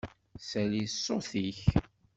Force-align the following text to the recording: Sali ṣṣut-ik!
Sali 0.49 0.83
ṣṣut-ik! 0.93 1.59